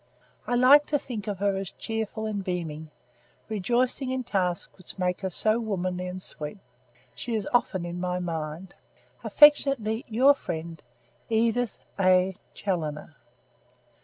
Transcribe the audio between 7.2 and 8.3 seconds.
is often, often in my